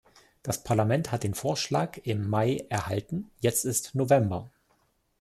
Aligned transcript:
Das 0.41 0.63
Parlament 0.63 1.11
hat 1.11 1.21
den 1.21 1.35
Vorschlag 1.35 1.97
im 2.05 2.27
Mai 2.27 2.65
erhalten, 2.69 3.29
jetzt 3.39 3.65
ist 3.65 3.93
November. 3.93 4.49